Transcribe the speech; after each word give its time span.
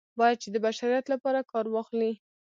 باید 0.19 0.37
چې 0.43 0.49
د 0.51 0.55
بشریت 0.65 1.05
لپاره 1.13 1.39
کار 1.51 1.65
واخلي. 1.69 2.11